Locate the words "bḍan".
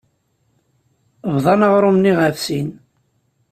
1.35-1.65